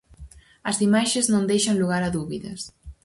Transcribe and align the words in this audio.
As 0.69 0.77
imaxes 0.87 1.25
non 1.33 1.49
deixan 1.51 1.79
lugar 1.81 2.01
a 2.05 2.09
dúbidas. 2.17 2.61